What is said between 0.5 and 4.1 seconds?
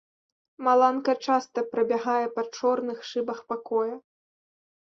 Маланка часта прабягае па чорных шыбах пакоя.